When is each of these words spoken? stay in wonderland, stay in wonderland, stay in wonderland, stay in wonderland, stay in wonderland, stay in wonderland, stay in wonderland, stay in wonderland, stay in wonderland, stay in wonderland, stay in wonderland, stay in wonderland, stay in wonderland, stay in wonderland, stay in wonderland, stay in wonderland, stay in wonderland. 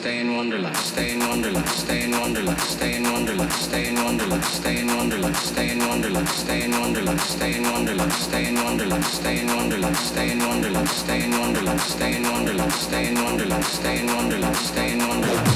stay 0.00 0.20
in 0.20 0.34
wonderland, 0.34 0.76
stay 0.76 1.12
in 1.12 1.18
wonderland, 1.18 1.68
stay 1.68 2.02
in 2.04 2.10
wonderland, 2.10 2.60
stay 2.60 2.94
in 2.94 3.02
wonderland, 3.02 3.52
stay 3.52 3.86
in 3.86 4.02
wonderland, 4.02 4.44
stay 4.44 4.78
in 4.78 4.86
wonderland, 4.96 5.36
stay 5.36 5.70
in 5.70 5.78
wonderland, 5.86 6.26
stay 6.26 6.62
in 6.62 6.72
wonderland, 6.72 7.20
stay 7.20 7.60
in 7.60 7.62
wonderland, 7.62 8.00
stay 8.00 8.40
in 8.40 8.56
wonderland, 8.56 9.04
stay 9.04 9.40
in 9.40 9.48
wonderland, 9.52 9.96
stay 9.96 10.30
in 10.30 10.40
wonderland, 10.48 10.88
stay 10.88 11.22
in 11.22 11.30
wonderland, 11.38 11.80
stay 11.80 12.14
in 12.16 12.22
wonderland, 12.30 12.72
stay 12.72 13.06
in 13.08 13.14
wonderland, 13.22 13.64
stay 13.64 13.98
in 14.00 14.06
wonderland, 14.14 14.56
stay 14.56 14.92
in 14.92 15.06
wonderland. 15.06 15.49